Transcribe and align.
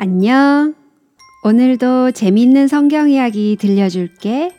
안녕. 0.00 0.76
오늘도 1.42 2.12
재밌는 2.12 2.68
성경 2.68 3.10
이야기 3.10 3.56
들려줄게. 3.58 4.54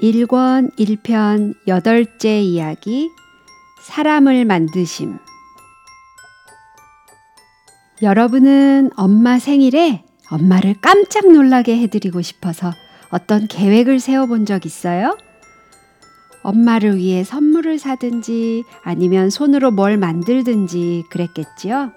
1권 0.00 0.74
1편 0.78 1.54
8째 1.68 2.42
이야기 2.42 3.10
사람을 3.82 4.46
만드심. 4.46 5.18
여러분은 8.00 8.88
엄마 8.96 9.38
생일에 9.38 10.02
엄마를 10.30 10.76
깜짝 10.80 11.30
놀라게 11.30 11.76
해드리고 11.80 12.22
싶어서 12.22 12.72
어떤 13.10 13.46
계획을 13.48 14.00
세워본 14.00 14.46
적 14.46 14.64
있어요? 14.64 15.18
엄마를 16.42 16.96
위해 16.96 17.22
선물을 17.22 17.78
사든지 17.78 18.64
아니면 18.82 19.28
손으로 19.28 19.72
뭘 19.72 19.98
만들든지 19.98 21.04
그랬겠지요? 21.10 21.92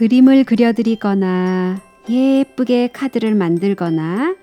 그림을 0.00 0.44
그려드리거나 0.44 1.78
예쁘게 2.08 2.88
카드를 2.90 3.34
만들거나 3.34 4.34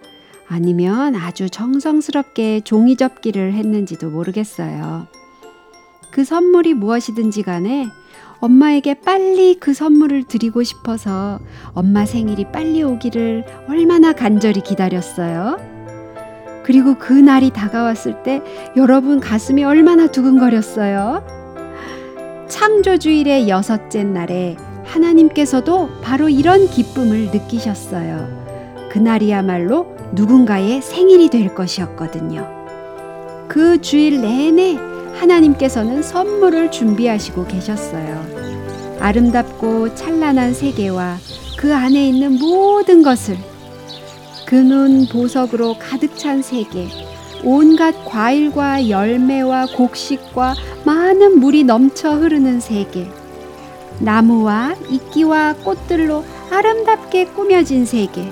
아니면 0.47 1.15
아주 1.15 1.49
정성스럽게 1.49 2.61
종이 2.61 2.95
접기를 2.95 3.53
했는지도 3.53 4.11
모르겠어요. 4.11 5.07
그 6.11 6.23
선물이 6.23 6.75
무엇이든지 6.75 7.41
간에 7.41 7.87
엄마에게 8.39 9.01
빨리 9.01 9.55
그 9.55 9.73
선물을 9.73 10.25
드리고 10.25 10.61
싶어서 10.61 11.39
엄마 11.73 12.05
생일이 12.05 12.45
빨리 12.51 12.83
오기를 12.83 13.43
얼마나 13.67 14.13
간절히 14.13 14.61
기다렸어요. 14.61 15.57
그리고 16.65 16.99
그 16.99 17.13
날이 17.13 17.49
다가왔을 17.49 18.21
때 18.21 18.43
여러분 18.75 19.19
가슴이 19.19 19.63
얼마나 19.63 20.05
두근거렸어요. 20.05 21.25
창조주일의 22.47 23.49
여섯째 23.49 24.03
날에 24.03 24.55
하나님께서도 24.87 25.89
바로 26.01 26.29
이런 26.29 26.69
기쁨을 26.69 27.31
느끼셨어요. 27.31 28.87
그날이야말로 28.89 29.87
누군가의 30.13 30.81
생일이 30.81 31.29
될 31.29 31.53
것이었거든요. 31.53 32.47
그 33.47 33.81
주일 33.81 34.21
내내 34.21 34.77
하나님께서는 35.19 36.01
선물을 36.01 36.71
준비하시고 36.71 37.47
계셨어요. 37.47 38.97
아름답고 38.99 39.95
찬란한 39.95 40.53
세계와 40.53 41.17
그 41.57 41.73
안에 41.73 42.07
있는 42.07 42.39
모든 42.39 43.03
것을 43.03 43.37
그 44.47 44.55
눈 44.55 45.07
보석으로 45.09 45.75
가득 45.77 46.17
찬 46.17 46.41
세계, 46.41 46.87
온갖 47.43 47.93
과일과 48.05 48.87
열매와 48.87 49.67
곡식과 49.75 50.55
많은 50.85 51.41
물이 51.41 51.65
넘쳐 51.65 52.11
흐르는 52.15 52.61
세계, 52.61 53.09
나무와 53.99 54.75
이끼와 54.89 55.53
꽃들로 55.63 56.23
아름답게 56.51 57.25
꾸며진 57.27 57.85
세계. 57.85 58.31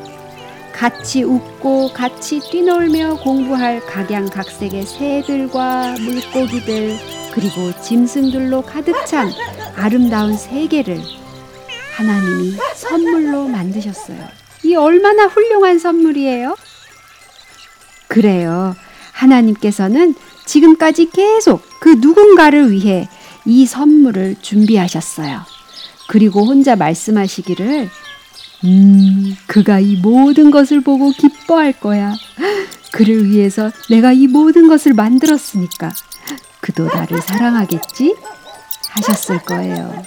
같이 0.73 1.23
웃고 1.23 1.93
같이 1.93 2.39
뛰놀며 2.39 3.15
공부할 3.23 3.79
각양각색의 3.85 4.85
새들과 4.85 5.95
물고기들 5.99 6.97
그리고 7.33 7.71
짐승들로 7.81 8.61
가득 8.61 9.05
찬 9.05 9.31
아름다운 9.75 10.35
세계를 10.35 10.99
하나님이 11.95 12.57
선물로 12.75 13.47
만드셨어요. 13.47 14.19
이 14.63 14.75
얼마나 14.75 15.27
훌륭한 15.27 15.79
선물이에요? 15.79 16.55
그래요. 18.07 18.75
하나님께서는 19.13 20.15
지금까지 20.45 21.09
계속 21.11 21.61
그 21.79 21.89
누군가를 22.01 22.71
위해 22.71 23.07
이 23.45 23.65
선물을 23.65 24.35
준비하셨어요. 24.41 25.54
그리고 26.07 26.45
혼자 26.45 26.75
말씀하시기를, 26.75 27.89
음, 28.65 29.35
그가 29.47 29.79
이 29.79 29.95
모든 29.97 30.51
것을 30.51 30.81
보고 30.81 31.11
기뻐할 31.11 31.73
거야. 31.73 32.13
그를 32.91 33.29
위해서 33.29 33.71
내가 33.89 34.13
이 34.13 34.27
모든 34.27 34.67
것을 34.67 34.93
만들었으니까 34.93 35.91
그도 36.61 36.85
나를 36.85 37.21
사랑하겠지? 37.21 38.15
하셨을 38.91 39.39
거예요. 39.39 40.03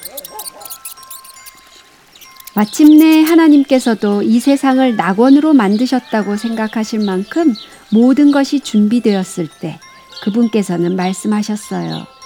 마침내 2.55 3.23
하나님께서도 3.23 4.23
이 4.23 4.41
세상을 4.41 4.97
낙원으로 4.97 5.53
만드셨다고 5.53 6.37
생각하실 6.37 7.01
만큼 7.01 7.55
모든 7.93 8.33
것이 8.33 8.61
준비되었을 8.61 9.49
때 9.61 9.79
그분께서는 10.23 10.97
말씀하셨어요. 10.97 12.18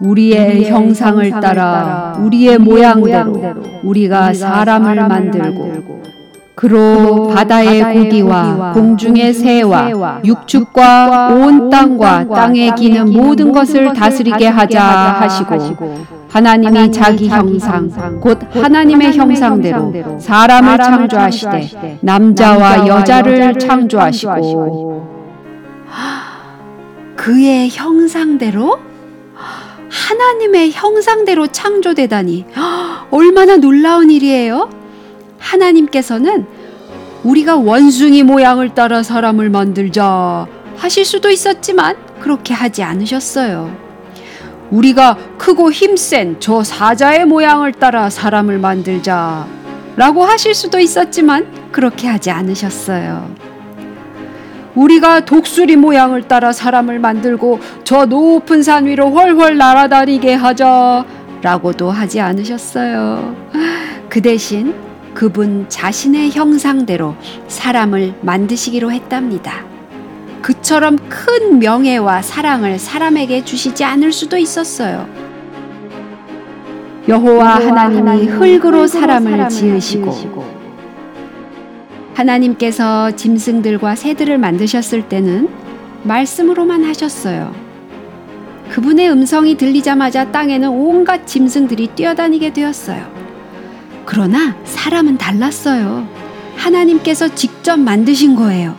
우리의, 0.00 0.70
형상을, 0.70 1.30
따라 1.40 2.16
우리의 2.18 2.58
모양대로, 2.58 3.54
우리가 3.82 4.32
사람을, 4.32 4.96
만들고 4.96 6.00
그로 6.54 7.28
바다의 7.28 7.94
고기와 7.94 8.72
공중의 8.72 9.32
새와 9.32 10.20
육축과 10.22 11.28
온 11.28 11.70
땅과 11.70 12.28
땅에 12.28 12.74
기는 12.74 13.10
모든 13.10 13.50
것을 13.50 13.94
다스리게 13.94 14.46
하자 14.46 14.82
하시고 14.82 16.04
하나님이 16.28 16.92
자기 16.92 17.28
형상 17.28 18.20
곧 18.20 18.38
하나님의 18.54 19.14
형상대로 19.14 20.18
사람을 20.18 20.76
창조하시되 20.76 21.98
남자와 22.02 22.86
여자를 22.86 23.58
창조하시고. 23.58 25.20
그의 27.16 27.68
형상대로 27.70 28.89
하나님의 29.90 30.70
형상대로 30.72 31.48
창조되다니 31.48 32.46
얼마나 33.10 33.56
놀라운 33.56 34.10
일이에요. 34.10 34.70
하나님께서는 35.38 36.46
우리가 37.24 37.56
원숭이 37.56 38.22
모양을 38.22 38.74
따라 38.74 39.02
사람을 39.02 39.50
만들자 39.50 40.46
하실 40.76 41.04
수도 41.04 41.28
있었지만 41.30 41.96
그렇게 42.20 42.54
하지 42.54 42.82
않으셨어요. 42.82 43.76
우리가 44.70 45.18
크고 45.36 45.72
힘센 45.72 46.36
저 46.38 46.62
사자의 46.62 47.26
모양을 47.26 47.72
따라 47.72 48.08
사람을 48.08 48.58
만들자 48.58 49.46
라고 49.96 50.24
하실 50.24 50.54
수도 50.54 50.78
있었지만 50.78 51.70
그렇게 51.72 52.06
하지 52.06 52.30
않으셨어요. 52.30 53.49
우리가 54.74 55.24
독수리 55.24 55.76
모양을 55.76 56.22
따라 56.28 56.52
사람을 56.52 56.98
만들고 56.98 57.60
저 57.84 58.06
높은 58.06 58.62
산 58.62 58.86
위로 58.86 59.10
훨훨 59.10 59.56
날아다니게 59.56 60.34
하자 60.34 61.04
라고도 61.42 61.90
하지 61.90 62.20
않으셨어요. 62.20 63.34
그 64.08 64.20
대신 64.20 64.74
그분 65.14 65.66
자신의 65.68 66.30
형상대로 66.30 67.16
사람을 67.48 68.14
만드시기로 68.20 68.92
했답니다. 68.92 69.64
그처럼 70.42 70.98
큰 71.08 71.58
명예와 71.58 72.22
사랑을 72.22 72.78
사람에게 72.78 73.44
주시지 73.44 73.84
않을 73.84 74.12
수도 74.12 74.36
있었어요. 74.38 75.06
여호와 77.08 77.56
하나님이 77.56 78.26
흙으로 78.28 78.86
사람을 78.86 79.48
지으시고 79.48 80.59
하나님께서 82.20 83.16
짐승들과 83.16 83.94
새들을 83.94 84.36
만드셨을 84.36 85.08
때는 85.08 85.48
말씀으로만 86.02 86.84
하셨어요. 86.84 87.54
그분의 88.70 89.10
음성이 89.10 89.56
들리자마자 89.56 90.30
땅에는 90.30 90.68
온갖 90.68 91.26
짐승들이 91.26 91.88
뛰어다니게 91.88 92.52
되었어요. 92.52 93.10
그러나 94.04 94.54
사람은 94.64 95.18
달랐어요. 95.18 96.06
하나님께서 96.56 97.34
직접 97.34 97.78
만드신 97.78 98.36
거예요. 98.36 98.76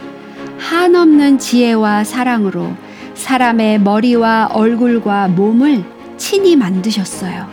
한없는 0.60 1.40
지혜와 1.40 2.04
사랑으로 2.04 2.74
사람의 3.16 3.80
머리와 3.80 4.50
얼굴과 4.54 5.30
몸을 5.30 5.84
친히 6.18 6.56
만드셨어요. 6.56 7.48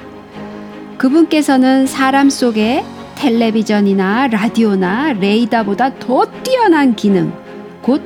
그분께서는 0.99 1.87
사람 1.87 2.29
속에 2.29 2.85
텔레비전이나 3.19 4.29
라디오나 4.29 5.15
레이더보다 5.15 5.99
더 5.99 6.25
뛰어난 6.45 6.95
기능, 6.95 7.33
곧 7.83 8.01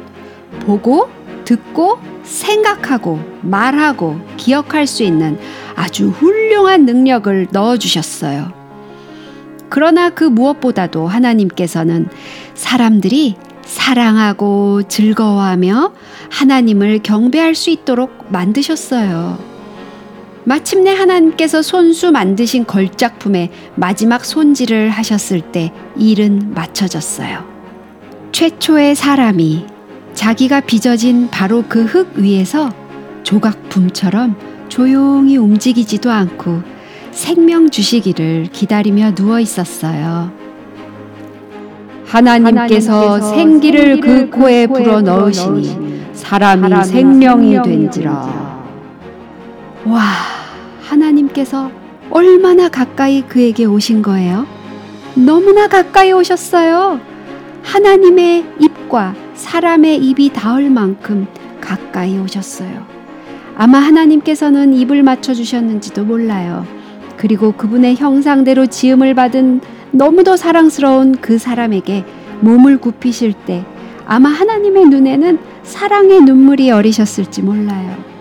보고, 0.60 1.10
듣고, 1.44 1.98
생각하고, 2.22 3.20
말하고, 3.42 4.18
기억할 4.38 4.86
수 4.86 5.02
있는 5.02 5.38
아주 5.76 6.08
훌륭한 6.08 6.86
능력을 6.86 7.48
넣어주셨어요. 7.52 8.52
그러나 9.68 10.08
그 10.10 10.24
무엇보다도 10.24 11.06
하나님께서는 11.06 12.08
사람들이 12.54 13.36
사랑하고 13.64 14.82
즐거워하며 14.88 15.92
하나님을 16.30 17.00
경배할 17.02 17.54
수 17.54 17.70
있도록 17.70 18.26
만드셨어요. 18.30 19.51
마침내 20.44 20.92
하나님께서 20.92 21.62
손수 21.62 22.10
만드신 22.10 22.64
걸작품의 22.66 23.50
마지막 23.76 24.24
손질을 24.24 24.90
하셨을 24.90 25.40
때 25.40 25.72
일은 25.96 26.52
마쳐졌어요. 26.54 27.44
최초의 28.32 28.94
사람이 28.96 29.66
자기가 30.14 30.60
빚어진 30.60 31.28
바로 31.30 31.62
그 31.68 31.84
흙 31.84 32.14
위에서 32.16 32.70
조각품처럼 33.22 34.36
조용히 34.68 35.36
움직이지도 35.36 36.10
않고 36.10 36.62
생명 37.12 37.70
주시기를 37.70 38.48
기다리며 38.52 39.14
누워 39.14 39.38
있었어요. 39.38 40.32
하나님께서 42.06 43.20
생기를 43.20 44.00
그 44.00 44.28
코에 44.28 44.66
불어 44.66 45.00
넣으시니 45.02 46.02
사람이 46.14 46.84
생명이 46.84 47.62
된지라. 47.62 48.51
와, 49.84 50.00
하나님께서 50.82 51.70
얼마나 52.10 52.68
가까이 52.68 53.22
그에게 53.22 53.64
오신 53.64 54.02
거예요? 54.02 54.46
너무나 55.14 55.66
가까이 55.66 56.12
오셨어요. 56.12 57.00
하나님의 57.62 58.44
입과 58.60 59.14
사람의 59.34 59.98
입이 59.98 60.32
닿을 60.32 60.70
만큼 60.70 61.26
가까이 61.60 62.18
오셨어요. 62.18 62.86
아마 63.56 63.78
하나님께서는 63.78 64.72
입을 64.72 65.02
맞춰 65.02 65.34
주셨는지도 65.34 66.04
몰라요. 66.04 66.64
그리고 67.16 67.52
그분의 67.52 67.96
형상대로 67.96 68.66
지음을 68.66 69.14
받은 69.14 69.60
너무도 69.90 70.36
사랑스러운 70.36 71.16
그 71.20 71.38
사람에게 71.38 72.04
몸을 72.40 72.78
굽히실 72.78 73.34
때 73.46 73.64
아마 74.06 74.28
하나님의 74.28 74.86
눈에는 74.86 75.38
사랑의 75.62 76.22
눈물이 76.22 76.70
어리셨을지 76.70 77.42
몰라요. 77.42 78.11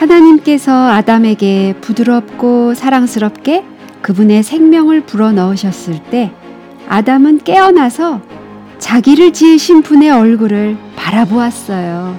하나님께서 0.00 0.88
아담에게 0.88 1.74
부드럽고 1.82 2.72
사랑스럽게 2.72 3.64
그분의 4.00 4.42
생명을 4.42 5.02
불어 5.02 5.30
넣으셨을 5.32 6.02
때 6.04 6.32
아담은 6.88 7.40
깨어나서 7.44 8.22
자기를 8.78 9.34
지으신 9.34 9.82
분의 9.82 10.10
얼굴을 10.10 10.78
바라보았어요. 10.96 12.18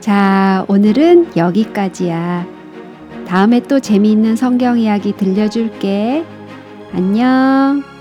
자, 0.00 0.66
오늘은 0.68 1.36
여기까지야. 1.36 2.46
다음에 3.26 3.60
또 3.60 3.80
재미있는 3.80 4.36
성경 4.36 4.78
이야기 4.78 5.16
들려줄게. 5.16 6.24
안녕. 6.92 7.95